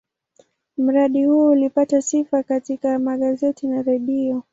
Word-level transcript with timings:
Mradi 0.77 1.25
huu 1.25 1.47
ulipata 1.49 2.01
sifa 2.01 2.43
katika 2.43 2.99
magazeti 2.99 3.67
na 3.67 3.81
redio. 3.81 4.43